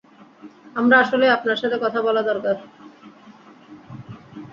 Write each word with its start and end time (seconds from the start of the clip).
আমার 0.75 0.93
আসলেই 0.93 1.29
আপনার 1.29 1.57
সাথে 1.57 1.77
কথা 1.81 1.99
বলা 2.01 2.21
দরকার। 2.21 2.55